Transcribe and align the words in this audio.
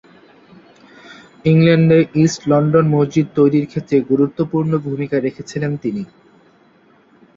ইংল্যান্ডে 1.45 1.99
East 2.23 2.41
London 2.51 2.85
মসজিদ 2.95 3.27
তৈরীর 3.37 3.65
ক্ষেত্রে 3.71 3.97
গুরুত্বপূর্ণ 4.09 4.71
ভূমিকা 4.85 5.17
রেখেছিলেন 5.19 5.71
তিনি। 5.83 6.03